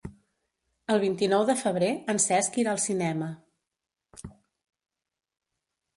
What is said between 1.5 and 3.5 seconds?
febrer en Cesc irà al cinema.